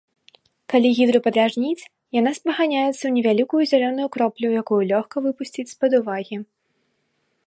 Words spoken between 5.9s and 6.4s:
увагі.